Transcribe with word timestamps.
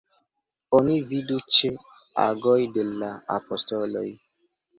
Oni 0.77 0.95
vidu 1.11 1.37
ĉe 1.57 1.71
Agoj 2.25 2.57
de 2.79 2.87
la 3.05 3.11
Apostoloj. 3.37 4.05